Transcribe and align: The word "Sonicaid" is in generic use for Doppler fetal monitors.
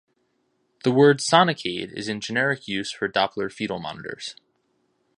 The 0.83 0.91
word 0.91 1.19
"Sonicaid" 1.19 1.91
is 1.93 2.07
in 2.07 2.21
generic 2.21 2.67
use 2.67 2.91
for 2.91 3.07
Doppler 3.07 3.51
fetal 3.51 3.77
monitors. 3.79 4.35